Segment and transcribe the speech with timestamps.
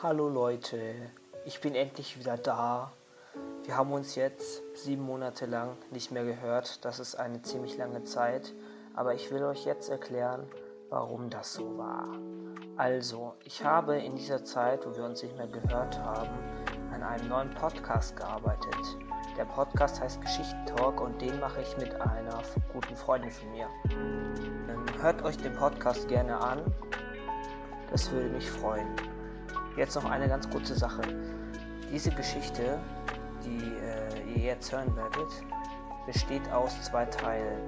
[0.00, 0.78] Hallo Leute,
[1.44, 2.92] ich bin endlich wieder da.
[3.64, 6.84] Wir haben uns jetzt sieben Monate lang nicht mehr gehört.
[6.84, 8.54] Das ist eine ziemlich lange Zeit.
[8.94, 10.46] Aber ich will euch jetzt erklären,
[10.88, 12.06] warum das so war.
[12.76, 16.30] Also, ich habe in dieser Zeit, wo wir uns nicht mehr gehört haben,
[16.92, 18.76] an einem neuen Podcast gearbeitet.
[19.36, 22.40] Der Podcast heißt Geschichtentalk und den mache ich mit einer
[22.72, 23.66] guten Freundin von mir.
[25.00, 26.62] Hört euch den Podcast gerne an.
[27.90, 28.86] Das würde mich freuen.
[29.78, 31.02] Jetzt noch eine ganz kurze Sache.
[31.92, 32.80] Diese Geschichte,
[33.44, 35.28] die äh, ihr jetzt hören werdet,
[36.04, 37.62] besteht aus zwei Teilen.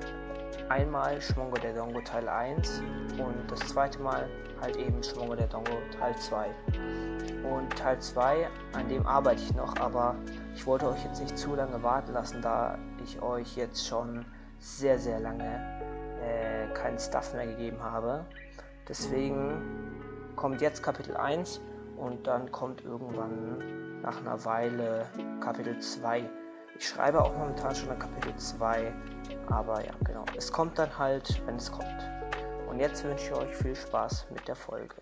[0.68, 2.82] Einmal Schmongo der Dongo Teil 1
[3.16, 4.28] und das zweite Mal
[4.60, 5.70] halt eben Schmongo der Dongo
[6.00, 6.48] Teil 2.
[7.48, 10.16] Und Teil 2, an dem arbeite ich noch, aber
[10.56, 14.24] ich wollte euch jetzt nicht zu lange warten lassen, da ich euch jetzt schon
[14.58, 15.60] sehr, sehr lange
[16.20, 18.24] äh, keinen Stuff mehr gegeben habe.
[18.88, 21.60] Deswegen kommt jetzt Kapitel 1
[22.00, 25.06] und dann kommt irgendwann nach einer Weile
[25.40, 26.28] Kapitel 2.
[26.78, 28.92] Ich schreibe auch momentan schon an Kapitel 2,
[29.48, 30.24] aber ja, genau.
[30.36, 32.10] Es kommt dann halt, wenn es kommt.
[32.70, 34.96] Und jetzt wünsche ich euch viel Spaß mit der Folge.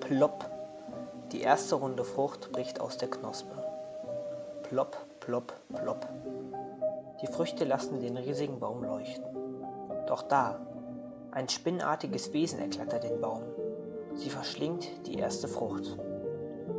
[0.00, 0.50] Plopp.
[1.30, 3.56] Die erste runde Frucht bricht aus der Knospe.
[4.64, 6.08] Plopp, plopp, plopp.
[7.22, 9.24] Die Früchte lassen den riesigen Baum leuchten.
[10.06, 10.60] Doch da,
[11.30, 13.42] ein spinnartiges Wesen erklettert den Baum.
[14.14, 15.96] Sie verschlingt die erste Frucht,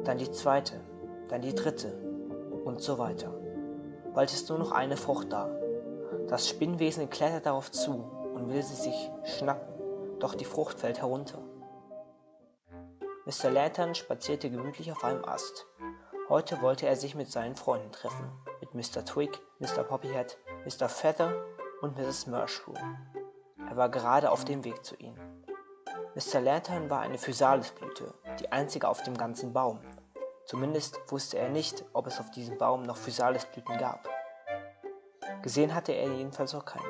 [0.03, 0.79] dann die zweite,
[1.29, 1.93] dann die dritte
[2.63, 3.33] und so weiter.
[4.13, 5.49] Bald ist nur noch eine Frucht da.
[6.27, 11.39] Das Spinnwesen klettert darauf zu und will sie sich schnappen, doch die Frucht fällt herunter.
[13.25, 13.49] Mr.
[13.49, 15.65] Lantern spazierte gemütlich auf einem Ast.
[16.29, 19.05] Heute wollte er sich mit seinen Freunden treffen, mit Mr.
[19.05, 19.83] Twig, Mr.
[19.83, 20.89] Poppyhead, Mr.
[20.89, 21.33] Feather
[21.81, 22.27] und Mrs.
[22.27, 22.77] Mushroom.
[23.69, 25.32] Er war gerade auf dem Weg zu ihnen.
[26.15, 26.41] Mr.
[26.41, 29.79] Lantern war eine Physalis-Blüte, die einzige auf dem ganzen Baum.
[30.45, 34.07] Zumindest wusste er nicht, ob es auf diesem Baum noch Physalis-Blüten gab.
[35.41, 36.85] Gesehen hatte er jedenfalls auch keine.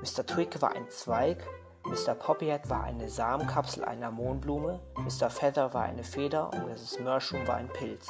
[0.00, 0.24] Mr.
[0.24, 1.46] Twig war ein Zweig,
[1.84, 2.14] Mr.
[2.14, 5.28] Poppyhead war eine Samenkapsel einer Mohnblume, Mr.
[5.28, 7.00] Feather war eine Feder und Mrs.
[7.00, 8.08] Mushroom war ein Pilz.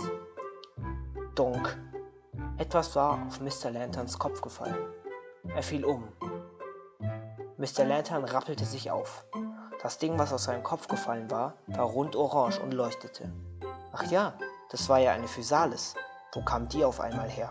[1.34, 1.76] Donk!
[2.56, 3.70] Etwas war auf Mr.
[3.70, 4.76] Lanterns Kopf gefallen.
[5.54, 6.08] Er fiel um.
[7.56, 7.84] Mr.
[7.84, 9.24] Lantern rappelte sich auf.
[9.82, 13.30] Das Ding, was aus seinem Kopf gefallen war, war rund orange und leuchtete.
[13.92, 14.34] Ach ja,
[14.70, 15.94] das war ja eine Physalis.
[16.32, 17.50] Wo kam die auf einmal her?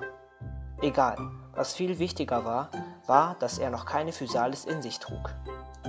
[0.81, 1.17] Egal,
[1.53, 2.69] was viel wichtiger war,
[3.07, 5.33] war, dass er noch keine Physalis in sich trug.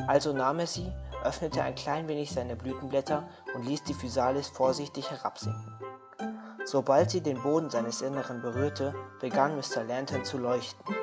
[0.06, 0.92] Also nahm er sie,
[1.24, 5.78] öffnete ein klein wenig seine Blütenblätter und ließ die Physalis vorsichtig herabsinken.
[6.64, 9.84] Sobald sie den Boden seines Inneren berührte, begann Mr.
[9.84, 10.94] Lantern zu leuchten.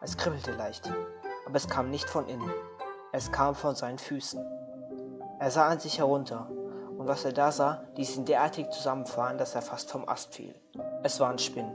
[0.00, 0.90] Es kribbelte leicht,
[1.46, 2.50] aber es kam nicht von innen.
[3.12, 4.59] Es kam von seinen Füßen.
[5.40, 6.48] Er sah an sich herunter,
[6.98, 10.54] und was er da sah, ließ ihn derartig zusammenfahren, dass er fast vom Ast fiel.
[11.02, 11.74] Es waren Spinnen.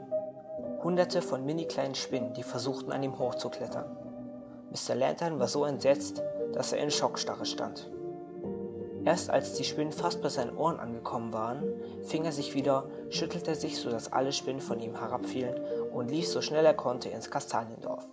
[0.83, 3.97] Hunderte von mini kleinen Spinnen, die versuchten an ihm hochzuklettern.
[4.69, 4.93] Mr.
[4.93, 6.21] Lantern war so entsetzt,
[6.53, 7.89] dass er in Schockstarre stand.
[9.03, 11.63] Erst als die Spinnen fast bei seinen Ohren angekommen waren,
[12.03, 15.59] fing er sich wieder, schüttelte sich, sodass alle Spinnen von ihm herabfielen
[15.91, 18.07] und lief so schnell er konnte ins Kastaniendorf.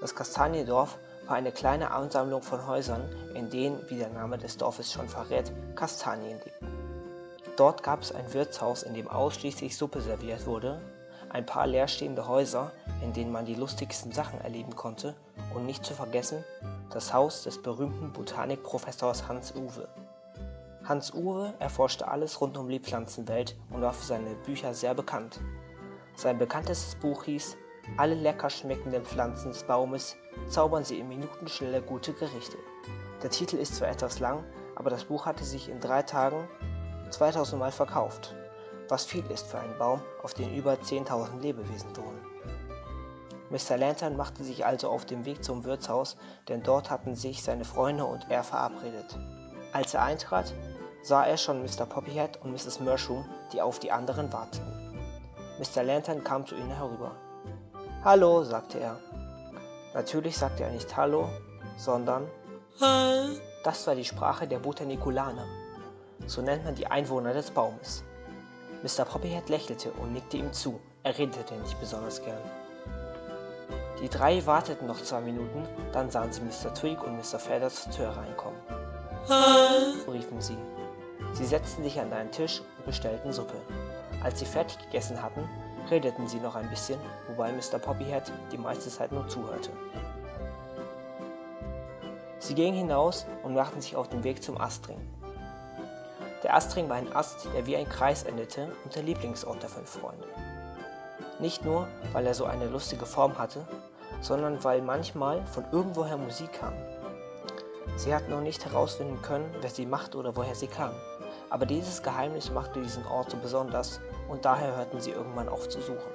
[0.00, 3.02] Das Kastaniendorf war eine kleine Ansammlung von Häusern,
[3.34, 6.68] in denen, wie der Name des Dorfes schon verrät, Kastanien lebten.
[7.56, 10.80] Dort gab es ein Wirtshaus, in dem ausschließlich Suppe serviert wurde,
[11.28, 12.72] ein paar leerstehende Häuser,
[13.02, 15.14] in denen man die lustigsten Sachen erleben konnte,
[15.54, 16.44] und nicht zu vergessen
[16.90, 19.86] das Haus des berühmten Botanikprofessors Hans Uwe.
[20.84, 25.38] Hans Uwe erforschte alles rund um die Pflanzenwelt und war für seine Bücher sehr bekannt.
[26.16, 27.58] Sein bekanntestes Buch hieß
[27.98, 30.16] Alle lecker schmeckenden Pflanzen des Baumes
[30.48, 32.56] zaubern sie in Minutenschnelle gute Gerichte.
[33.22, 34.44] Der Titel ist zwar etwas lang,
[34.76, 36.48] aber das Buch hatte sich in drei Tagen
[37.10, 38.34] 2000 Mal verkauft,
[38.88, 42.28] was viel ist für einen Baum, auf dem über 10.000 Lebewesen wohnen.
[43.50, 43.78] Mr.
[43.78, 46.16] Lantern machte sich also auf den Weg zum Wirtshaus,
[46.48, 49.18] denn dort hatten sich seine Freunde und er verabredet.
[49.72, 50.52] Als er eintrat,
[51.02, 51.86] sah er schon Mr.
[51.86, 52.80] Poppyhead und Mrs.
[52.80, 54.78] Mushroom, die auf die anderen warteten.
[55.58, 55.82] Mr.
[55.82, 57.16] Lantern kam zu ihnen herüber.
[58.04, 59.00] Hallo, sagte er.
[59.94, 61.28] Natürlich sagte er nicht Hallo,
[61.76, 62.26] sondern
[63.64, 65.44] Das war die Sprache der Botaniculaner.
[66.26, 68.04] So nennt man die Einwohner des Baumes.
[68.82, 69.04] Mr.
[69.04, 70.80] Poppyhead lächelte und nickte ihm zu.
[71.02, 72.40] Er redete nicht besonders gern.
[74.00, 76.72] Die drei warteten noch zwei Minuten, dann sahen sie Mr.
[76.72, 77.38] Twig und Mr.
[77.38, 78.60] Feather zur Tür reinkommen.
[80.08, 80.56] riefen sie.
[81.32, 83.60] Sie setzten sich an einen Tisch und bestellten Suppe.
[84.22, 85.48] Als sie fertig gegessen hatten,
[85.90, 86.98] redeten sie noch ein bisschen,
[87.28, 87.78] wobei Mr.
[87.78, 89.70] Poppyhead die meiste Zeit nur zuhörte.
[92.38, 95.00] Sie gingen hinaus und machten sich auf den Weg zum Astring.
[96.42, 99.90] Der Astring war ein Ast, der wie ein Kreis endete und der Lieblingsort der fünf
[99.90, 100.26] Freunde.
[101.40, 103.66] Nicht nur, weil er so eine lustige Form hatte,
[104.20, 106.72] sondern weil manchmal von irgendwoher Musik kam.
[107.96, 110.92] Sie hatten noch nicht herausfinden können, wer sie machte oder woher sie kam.
[111.50, 115.80] Aber dieses Geheimnis machte diesen Ort so besonders und daher hörten sie irgendwann auf zu
[115.80, 116.12] suchen.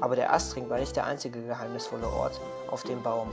[0.00, 3.30] Aber der Astring war nicht der einzige geheimnisvolle Ort auf dem Baum.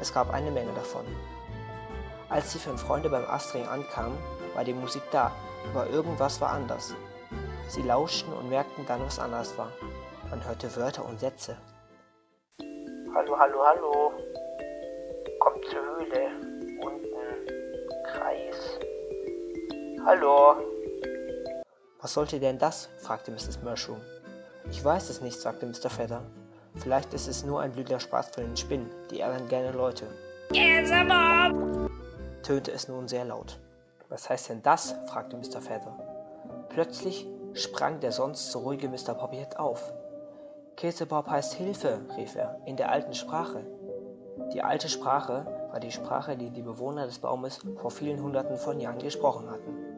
[0.00, 1.04] Es gab eine Menge davon.
[2.28, 4.18] Als die fünf Freunde beim Astring ankamen,
[4.54, 5.32] war die Musik da,
[5.70, 6.94] aber irgendwas war anders.
[7.68, 9.72] Sie lauschten und merkten dann, was anders war.
[10.30, 11.56] Man hörte Wörter und Sätze.
[13.14, 14.12] Hallo, hallo, hallo.
[15.40, 16.30] Kommt zur Höhle.
[16.80, 17.46] Unten.
[18.06, 18.78] Kreis.
[20.04, 20.69] Hallo.
[22.02, 22.88] Was sollte denn das?
[22.98, 23.60] fragte Mrs.
[23.62, 24.00] Mushroom.
[24.70, 25.90] Ich weiß es nicht, sagte Mr.
[25.90, 26.22] Feather.
[26.76, 30.06] Vielleicht ist es nur ein blöder Spaß von den Spinnen, die ärgern gerne Leute.
[32.42, 33.58] tönte es nun sehr laut.
[34.08, 34.94] Was heißt denn das?
[35.06, 35.60] fragte Mr.
[35.60, 35.94] Feather.
[36.70, 39.14] Plötzlich sprang der sonst so ruhige Mr.
[39.14, 39.92] Poppyhead auf.
[40.76, 43.66] Käsebob heißt Hilfe, rief er, in der alten Sprache.
[44.54, 48.80] Die alte Sprache war die Sprache, die die Bewohner des Baumes vor vielen Hunderten von
[48.80, 49.89] Jahren gesprochen hatten.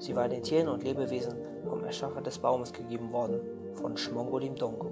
[0.00, 1.36] Sie war den Tieren und Lebewesen
[1.68, 3.38] vom Erschaffer des Baumes gegeben worden,
[3.74, 4.90] von Schmongolim Dongo.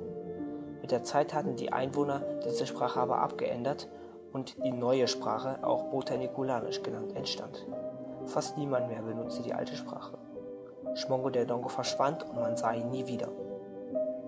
[0.83, 3.89] Mit der Zeit hatten die Einwohner diese Sprache aber abgeändert
[4.35, 7.67] und die neue Sprache, auch Botanikulanisch genannt, entstand.
[8.27, 10.19] Fast niemand mehr benutzte die alte Sprache.
[10.95, 13.29] Schmongo der Dongo verschwand und man sah ihn nie wieder.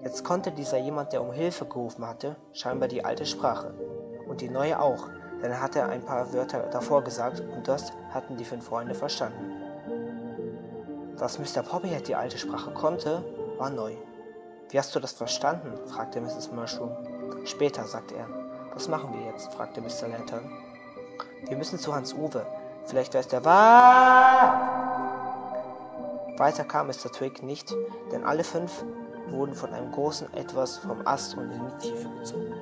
[0.02, 3.74] Jetzt konnte dieser jemand, der um Hilfe gerufen hatte, scheinbar die alte Sprache.
[4.26, 5.08] Und die neue auch,
[5.42, 9.69] denn er hatte ein paar Wörter davor gesagt und das hatten die fünf Freunde verstanden.
[11.20, 11.62] Dass Mr.
[11.62, 13.22] Poppyhead die alte Sprache konnte,
[13.58, 13.92] war neu.
[14.70, 15.78] Wie hast du das verstanden?
[15.86, 16.50] fragte Mrs.
[16.50, 16.96] Mushroom.
[17.44, 18.26] Später, sagte er.
[18.72, 19.52] Was machen wir jetzt?
[19.52, 20.08] fragte Mr.
[20.08, 20.50] Lantern.
[21.46, 22.46] Wir müssen zu Hans Uwe.
[22.86, 24.54] Vielleicht weiß der wahr.
[26.38, 27.12] Weiter kam Mr.
[27.12, 27.74] Twig nicht,
[28.10, 28.82] denn alle fünf
[29.28, 32.54] wurden von einem großen Etwas vom Ast und in die Tiefe gezogen.